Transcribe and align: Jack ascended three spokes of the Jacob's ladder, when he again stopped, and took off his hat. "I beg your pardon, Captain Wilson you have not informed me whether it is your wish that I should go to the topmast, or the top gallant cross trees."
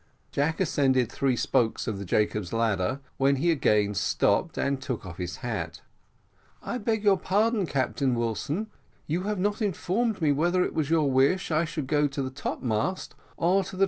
Jack 0.31 0.59
ascended 0.59 1.11
three 1.11 1.35
spokes 1.35 1.85
of 1.85 1.99
the 1.99 2.05
Jacob's 2.05 2.51
ladder, 2.51 3.01
when 3.17 3.35
he 3.35 3.51
again 3.51 3.93
stopped, 3.93 4.57
and 4.57 4.81
took 4.81 5.05
off 5.05 5.17
his 5.17 5.35
hat. 5.45 5.81
"I 6.63 6.79
beg 6.79 7.03
your 7.03 7.19
pardon, 7.19 7.67
Captain 7.67 8.15
Wilson 8.15 8.65
you 9.05 9.25
have 9.25 9.37
not 9.37 9.61
informed 9.61 10.19
me 10.19 10.31
whether 10.31 10.63
it 10.65 10.75
is 10.75 10.89
your 10.89 11.11
wish 11.11 11.49
that 11.49 11.57
I 11.59 11.65
should 11.65 11.85
go 11.85 12.07
to 12.07 12.23
the 12.23 12.31
topmast, 12.31 13.13
or 13.13 13.17
the 13.21 13.21
top 13.21 13.37
gallant 13.37 13.39
cross 13.43 13.69
trees." 13.69 13.79